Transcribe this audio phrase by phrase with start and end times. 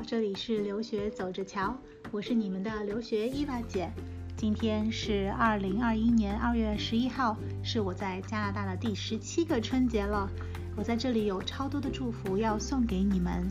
[0.00, 1.76] 这里是留学走着瞧，
[2.10, 3.90] 我是你们的留学伊娃姐。
[4.36, 10.28] 今天是二零二一年二月十一号，是我在加拿大的第十七个春节了。
[10.76, 13.48] 我在这里有超多的祝福要送给你们，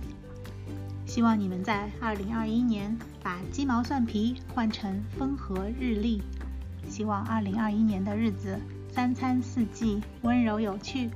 [1.05, 6.21] 希望你们在二零二一年把鸡毛蒜皮换成风和日丽。
[6.89, 11.09] 希望二零二一年的日子三餐四季温柔有趣。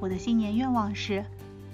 [0.00, 1.24] 我的新年愿望是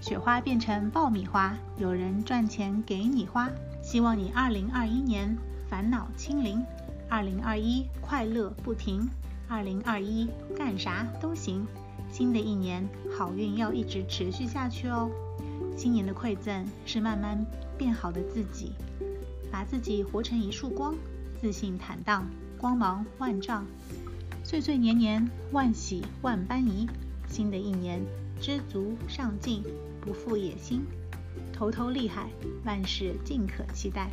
[0.04, 3.50] 雪花变成爆米花，有人赚钱给你花。
[3.82, 5.34] 希望你二零二一年
[5.66, 6.62] 烦恼清零，
[7.08, 9.08] 二零二一快乐不停，
[9.48, 11.66] 二零二一干啥都行。
[12.12, 12.86] 新的一年
[13.16, 15.10] 好运要一直持续下去哦。
[15.74, 17.42] 新年的馈赠是慢慢
[17.78, 18.72] 变好的自己，
[19.50, 20.94] 把自己活成一束光，
[21.40, 22.26] 自信坦荡，
[22.58, 23.64] 光芒万丈。
[24.42, 26.86] 岁岁年年万喜万般宜。
[27.26, 28.00] 新的一年
[28.38, 29.64] 知足上进，
[30.04, 30.82] 不负野心，
[31.52, 32.28] 头头厉害，
[32.64, 34.10] 万事尽可期待。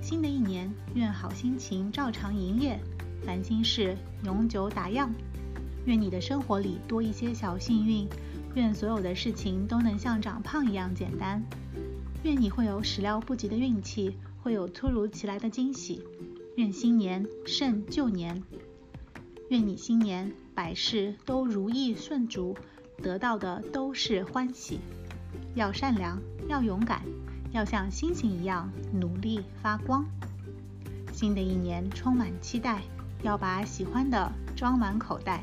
[0.00, 2.78] 新的一年愿好心情照常营业，
[3.24, 5.08] 烦心事永久打烊。
[5.86, 8.06] 愿你的生活里多一些小幸运，
[8.54, 11.42] 愿所有的事情都能像长胖一样简单。
[12.22, 16.02] 愿你会有始料不及的运气，会有突如其来的惊喜。
[16.56, 18.42] 愿新年胜旧年。
[19.48, 22.54] 愿你新年百事都如意顺足，
[23.02, 24.80] 得到的都是欢喜。
[25.54, 27.02] 要善良，要勇敢，
[27.52, 30.04] 要像星星一样努力发光。
[31.12, 32.82] 新的一年充满期待，
[33.22, 35.42] 要把喜欢的装满口袋。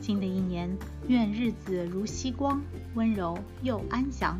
[0.00, 0.70] 新的一年，
[1.08, 2.60] 愿日子如曦光，
[2.94, 4.38] 温柔又安详。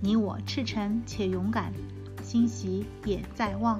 [0.00, 1.72] 你我赤诚且勇敢，
[2.22, 3.78] 欣喜也在望。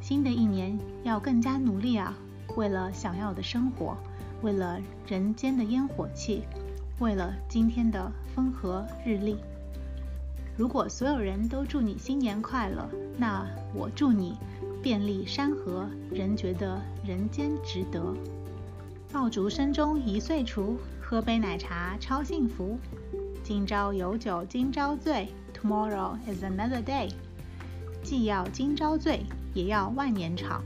[0.00, 2.14] 新的一年要更加努力啊！
[2.56, 3.96] 为了想要的生活，
[4.42, 6.42] 为了人间的烟火气，
[7.00, 9.36] 为了今天的风和日丽。
[10.56, 14.36] 如果所有人都祝你新年快乐，那我祝你
[14.82, 18.02] 遍历山河，仍觉得人间值得。
[19.12, 22.76] 爆竹声中一岁除，喝杯奶茶超幸福。
[23.44, 27.10] 今朝有酒今朝醉，Tomorrow is another day。
[28.02, 30.62] 既要今朝醉，也要万年长。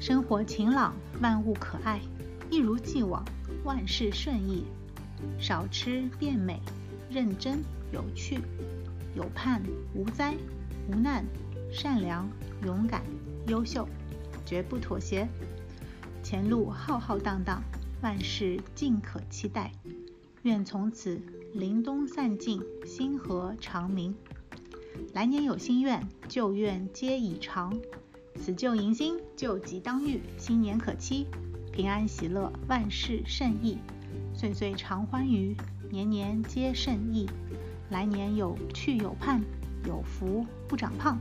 [0.00, 2.00] 生活晴朗，万物可爱，
[2.50, 3.24] 一如既往，
[3.64, 4.64] 万事顺意。
[5.38, 6.60] 少吃变美，
[7.10, 7.62] 认真
[7.92, 8.40] 有趣，
[9.14, 9.62] 有盼
[9.94, 10.34] 无灾，
[10.88, 11.24] 无难
[11.72, 12.28] 善良
[12.64, 13.02] 勇敢
[13.46, 13.88] 优秀，
[14.44, 15.28] 绝不妥协。
[16.22, 17.62] 前路浩浩荡荡，
[18.02, 19.72] 万事尽可期待。
[20.42, 21.20] 愿从此
[21.54, 24.14] 凛冬散尽，星河长明。
[25.14, 27.78] 来年有心愿，旧愿皆已偿。
[28.36, 31.26] 辞旧迎新，旧疾当愈，新年可期。
[31.72, 33.78] 平安喜乐，万事胜意。
[34.34, 35.56] 岁岁常欢愉，
[35.90, 37.28] 年年皆胜意。
[37.90, 39.42] 来年有去有盼，
[39.86, 41.18] 有福不长胖。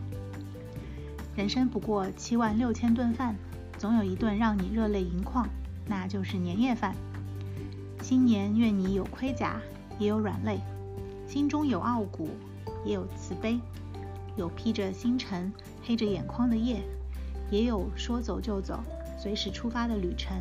[1.35, 3.35] 人生不过七万六千顿饭。
[3.77, 5.47] 总有一顿让你热泪盈眶，
[5.85, 6.95] 那就是年夜饭。
[8.01, 9.61] 新年愿你有盔甲，
[9.99, 10.57] 也有软肋；
[11.27, 12.27] 心中有傲骨，
[12.83, 13.59] 也有慈悲；
[14.35, 16.81] 有披着星辰、黑着眼眶的夜，
[17.51, 18.79] 也有说走就走、
[19.15, 20.35] 随时出发的旅程。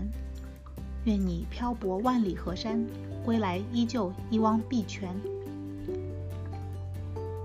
[1.07, 2.85] 愿你漂泊万里河山，
[3.25, 5.15] 归来依旧一汪碧泉；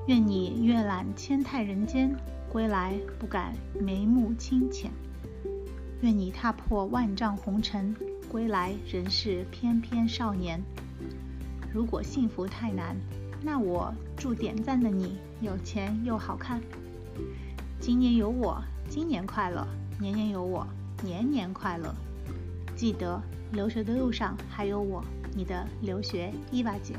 [0.08, 2.12] 愿你阅览千态人间，
[2.52, 4.90] 归来不改眉目清浅。
[6.02, 7.96] 愿你踏破万丈红尘，
[8.32, 10.60] 归来仍是翩翩少年。
[11.72, 12.96] 如果幸福太难，
[13.44, 16.60] 那我祝点赞的你有钱又好看。
[17.80, 19.68] 今年有我，今年快乐；
[20.00, 20.66] 年年有我，
[21.04, 21.94] 年年快乐。
[22.76, 23.22] 记得
[23.52, 25.04] 留学的路上还有我，
[25.36, 26.96] 你的留学伊娃姐。